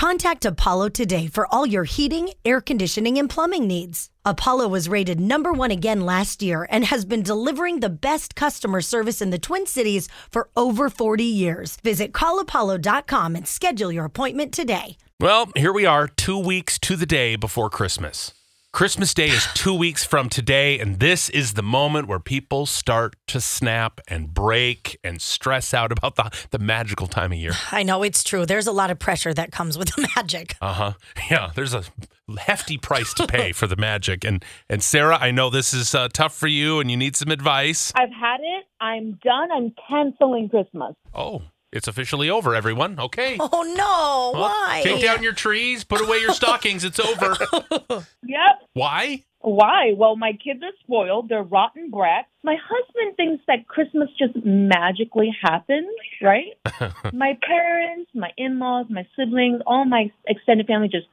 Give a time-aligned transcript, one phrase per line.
[0.00, 4.08] Contact Apollo today for all your heating, air conditioning, and plumbing needs.
[4.24, 8.80] Apollo was rated number one again last year and has been delivering the best customer
[8.80, 11.76] service in the Twin Cities for over 40 years.
[11.84, 14.96] Visit callapollo.com and schedule your appointment today.
[15.20, 18.32] Well, here we are, two weeks to the day before Christmas.
[18.72, 23.16] Christmas Day is two weeks from today, and this is the moment where people start
[23.26, 27.52] to snap and break and stress out about the, the magical time of year.
[27.72, 28.46] I know it's true.
[28.46, 30.54] There's a lot of pressure that comes with the magic.
[30.60, 30.92] Uh huh.
[31.28, 31.82] Yeah, there's a
[32.38, 34.24] hefty price to pay for the magic.
[34.24, 37.30] And and Sarah, I know this is uh, tough for you, and you need some
[37.32, 37.92] advice.
[37.96, 38.64] I've had it.
[38.80, 39.50] I'm done.
[39.50, 40.94] I'm canceling Christmas.
[41.12, 41.42] Oh,
[41.72, 43.00] it's officially over, everyone.
[43.00, 43.36] Okay.
[43.40, 44.38] Oh no!
[44.40, 44.80] Well, Why?
[44.84, 46.84] Take down your trees, put away your stockings.
[46.84, 47.36] It's over.
[48.30, 48.49] Yep.
[48.74, 49.24] Why?
[49.40, 49.94] Why?
[49.96, 51.28] Well, my kids are spoiled.
[51.28, 52.28] They're rotten brats.
[52.42, 55.88] My husband thinks that Christmas just magically happens,
[56.20, 56.58] right?
[57.12, 61.06] my parents, my in laws, my siblings, all my extended family just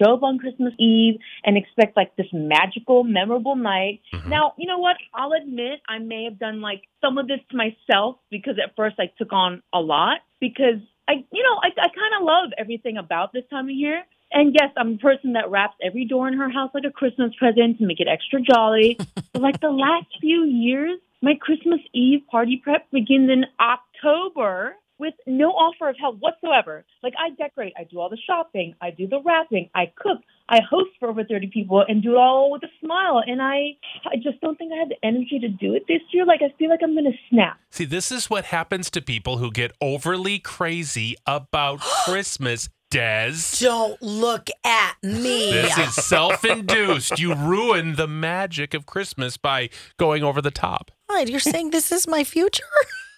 [0.00, 4.00] show up on Christmas Eve and expect like this magical, memorable night.
[4.14, 4.28] Mhm.
[4.28, 4.96] Now, you know what?
[5.12, 8.96] I'll admit I may have done like some of this to myself because at first
[8.98, 12.96] I took on a lot because I, you know, I, I kind of love everything
[12.96, 14.02] about this time of year.
[14.34, 17.32] And yes, I'm a person that wraps every door in her house like a Christmas
[17.38, 18.98] present to make it extra jolly.
[19.32, 25.14] but like the last few years, my Christmas Eve party prep begins in October with
[25.26, 26.84] no offer of help whatsoever.
[27.02, 30.18] Like I decorate, I do all the shopping, I do the wrapping, I cook,
[30.48, 33.22] I host for over 30 people and do it all with a smile.
[33.26, 36.26] And I, I just don't think I have the energy to do it this year.
[36.26, 37.58] Like I feel like I'm going to snap.
[37.70, 42.68] See, this is what happens to people who get overly crazy about Christmas.
[42.94, 45.50] Des, Don't look at me.
[45.50, 47.18] this is self-induced.
[47.18, 50.92] You ruin the magic of Christmas by going over the top.
[51.08, 52.62] What, You're saying this is my future?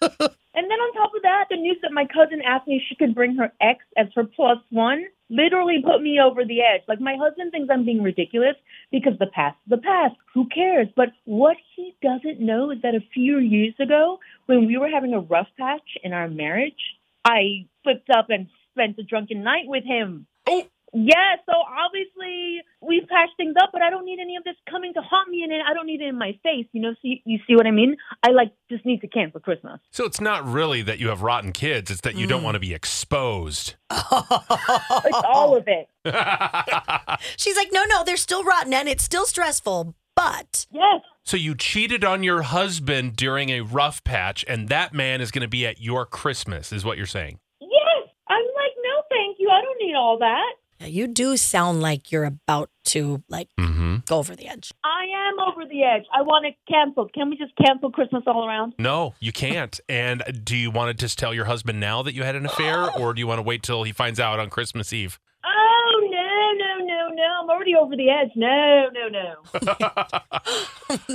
[0.56, 2.94] And then on top of that, the news that my cousin asked me if she
[2.94, 6.80] could bring her ex as her plus one literally put me over the edge.
[6.88, 8.56] Like my husband thinks I'm being ridiculous
[8.90, 10.14] because the past is the past.
[10.32, 10.88] Who cares?
[10.96, 15.12] But what he doesn't know is that a few years ago, when we were having
[15.12, 16.80] a rough patch in our marriage,
[17.26, 20.26] I flipped up and spent a drunken night with him.
[20.46, 20.66] Oh.
[20.92, 24.94] Yeah, so obviously we've patched things up, but I don't need any of this coming
[24.94, 26.66] to haunt me, and I don't need it in my face.
[26.72, 27.96] You know, see, you see what I mean?
[28.22, 29.80] I like just need to cancel Christmas.
[29.90, 32.44] So it's not really that you have rotten kids; it's that you don't mm.
[32.44, 33.74] want to be exposed.
[33.90, 35.88] It's all of it.
[37.36, 41.02] She's like, no, no, they're still rotten and it's still stressful, but Yes.
[41.24, 45.42] so you cheated on your husband during a rough patch, and that man is going
[45.42, 47.38] to be at your Christmas, is what you're saying.
[47.60, 48.08] Yes.
[48.28, 49.48] I'm like, no, thank you.
[49.50, 50.52] I don't need all that.
[50.80, 53.96] Yeah, you do sound like you're about to like Mm-hmm.
[54.06, 54.72] go over the edge.
[54.84, 56.04] I am over the edge.
[56.14, 57.12] I want it canceled.
[57.14, 58.74] Can we just cancel Christmas all around?
[58.78, 59.78] No, you can't.
[59.88, 62.90] And do you want to just tell your husband now that you had an affair,
[62.98, 65.18] or do you want to wait till he finds out on Christmas Eve?
[65.44, 67.40] Oh, no, no, no, no.
[67.42, 68.30] I'm already over the edge.
[68.36, 69.34] No, no, no.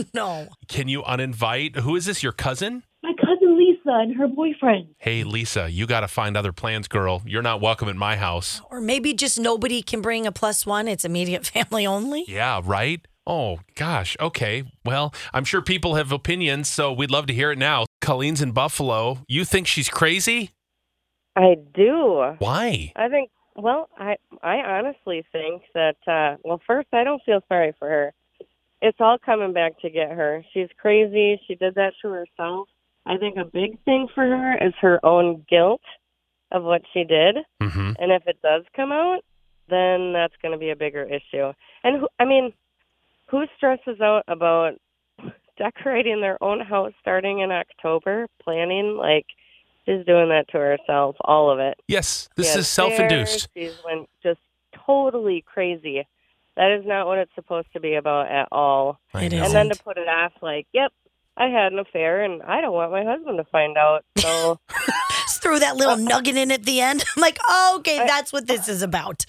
[0.13, 0.47] no.
[0.67, 1.75] Can you uninvite?
[1.77, 2.23] Who is this?
[2.23, 2.83] Your cousin?
[3.03, 4.87] My cousin Lisa and her boyfriend.
[4.97, 7.21] Hey, Lisa, you got to find other plans, girl.
[7.25, 8.61] You're not welcome at my house.
[8.69, 10.87] Or maybe just nobody can bring a plus one.
[10.87, 12.25] It's immediate family only.
[12.27, 13.05] Yeah, right?
[13.27, 14.17] Oh, gosh.
[14.19, 14.63] Okay.
[14.83, 17.85] Well, I'm sure people have opinions, so we'd love to hear it now.
[18.01, 19.23] Colleen's in Buffalo.
[19.27, 20.51] You think she's crazy?
[21.35, 22.35] I do.
[22.39, 22.91] Why?
[22.95, 23.29] I think.
[23.55, 25.95] Well, I I honestly think that.
[26.07, 28.13] uh Well, first, I don't feel sorry for her.
[28.81, 30.43] It's all coming back to get her.
[30.53, 31.39] She's crazy.
[31.47, 32.67] She did that to herself.
[33.05, 35.81] I think a big thing for her is her own guilt
[36.51, 37.91] of what she did, Mm-hmm.
[37.99, 39.21] and if it does come out,
[39.69, 41.51] then that's going to be a bigger issue.
[41.83, 42.51] And who, I mean,
[43.27, 44.73] who stresses out about
[45.57, 49.25] decorating their own house starting in October, planning like
[49.85, 51.79] she's doing that to herself, all of it.
[51.87, 53.47] Yes, this She is self induced.
[53.55, 54.39] She's went just
[54.85, 56.05] totally crazy.
[56.57, 58.99] That is not what it's supposed to be about at all.
[59.13, 59.77] It And then Isn't.
[59.77, 60.91] to put it off like, yep,
[61.41, 64.03] I had an affair and I don't want my husband to find out.
[64.17, 64.59] So
[65.25, 67.03] Just threw that little uh, nugget in at the end.
[67.17, 69.25] I'm like, oh, okay, that's what this is about.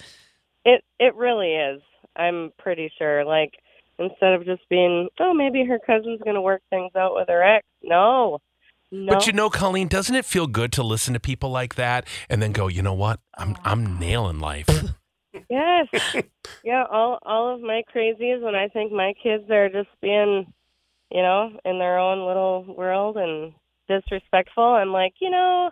[0.65, 1.81] it it really is.
[2.15, 3.25] I'm pretty sure.
[3.25, 3.53] Like
[3.99, 7.43] instead of just being, oh, maybe her cousin's going to work things out with her
[7.43, 7.65] ex.
[7.81, 8.39] No.
[8.91, 9.13] No.
[9.13, 12.43] But you know, Colleen, doesn't it feel good to listen to people like that and
[12.43, 13.19] then go, you know what?
[13.35, 14.67] I'm I'm nailing life.
[15.49, 15.87] Yes.
[16.63, 20.45] yeah, all all of my crazies when I think my kids are just being,
[21.11, 23.53] you know, in their own little world and
[23.87, 25.69] disrespectful, I'm like, you know,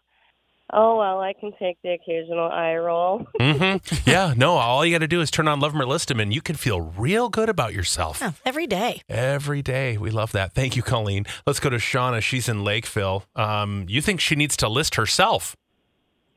[0.73, 3.25] oh well, I can take the occasional eye roll.
[3.39, 6.11] hmm Yeah, no, all you got to do is turn on Love 'em or List
[6.11, 8.19] 'em and you can feel real good about yourself.
[8.21, 9.01] Yeah, every day.
[9.09, 9.97] Every day.
[9.97, 10.53] We love that.
[10.53, 11.25] Thank you, Colleen.
[11.45, 12.21] Let's go to Shauna.
[12.21, 13.25] She's in Lakeville.
[13.35, 15.55] Um, you think she needs to list herself?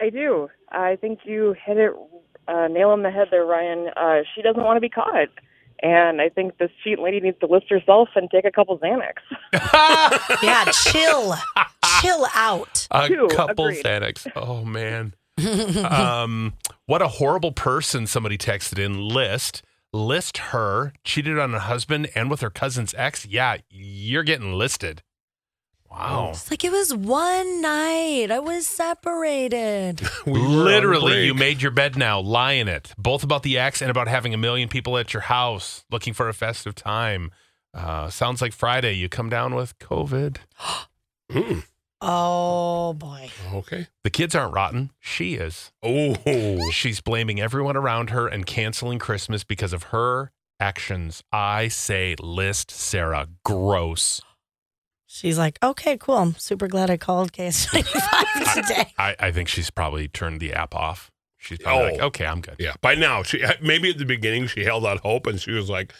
[0.00, 0.49] I do.
[0.73, 1.93] I think you hit it
[2.49, 3.88] uh, nail on the head there, Ryan.
[3.96, 5.29] Uh, she doesn't want to be caught.
[5.82, 9.15] And I think this cheat lady needs to list herself and take a couple Xanax.
[10.43, 11.35] Yeah, chill.
[12.00, 12.87] chill out.
[12.91, 13.85] A Two, couple agreed.
[13.85, 14.26] Xanax.
[14.37, 15.15] Oh man.
[15.85, 16.55] um,
[16.87, 19.09] what a horrible person somebody texted in.
[19.09, 19.62] List.
[19.93, 20.93] List her.
[21.05, 23.27] Cheated on her husband and with her cousin's ex.
[23.27, 25.03] Yeah, you're getting listed.
[25.94, 26.31] Wow.
[26.31, 28.26] It's like it was one night.
[28.31, 30.00] I was separated.
[30.26, 32.19] We Literally, you made your bed now.
[32.20, 32.93] Lie in it.
[32.99, 36.29] Both about the ex and about having a million people at your house looking for
[36.29, 37.31] a festive time.
[37.73, 38.93] Uh, sounds like Friday.
[38.94, 40.38] You come down with COVID.
[41.32, 41.61] Hmm,
[42.02, 43.31] Oh boy.
[43.55, 43.87] okay.
[44.02, 44.91] The kids aren't rotten.
[45.00, 45.73] She is.
[45.82, 50.31] Oh, She's blaming everyone around her and canceling Christmas because of her
[50.61, 51.23] actions.
[51.32, 53.29] I say, list Sarah.
[53.44, 54.20] Gross.
[55.15, 56.17] She's like, okay, cool.
[56.19, 58.93] I'm super glad I called KS95 today.
[58.99, 61.13] I, I think she's probably turned the app off.
[61.39, 61.93] She's probably Oh.
[61.93, 62.57] like, okay, I'm good.
[62.59, 62.73] yeah.
[62.81, 65.93] By now, she maybe at the beginning she held out hope, and she was like,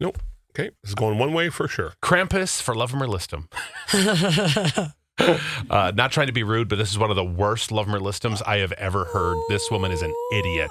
[0.00, 0.18] "Nope,
[0.52, 3.48] okay, this is going one way for sure." Krampus for love 'em or list 'em.
[5.70, 7.94] uh, not trying to be rude, but this is one of the worst love 'em
[7.94, 9.38] or list 'ems I have ever heard.
[9.48, 10.70] This woman is an idiot.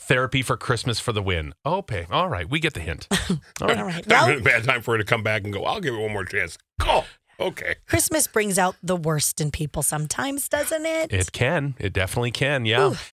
[0.00, 1.52] Therapy for Christmas for the win.
[1.66, 3.06] Okay, all right, we get the hint.
[3.10, 3.84] All All right.
[3.84, 4.06] right.
[4.06, 5.64] Not Well, a bad time for her to come back and go.
[5.64, 6.56] I'll give it one more chance.
[6.80, 7.04] Go.
[7.40, 7.76] Okay.
[7.86, 11.12] Christmas brings out the worst in people sometimes, doesn't it?
[11.12, 11.74] It can.
[11.78, 12.64] It definitely can.
[12.64, 12.94] Yeah.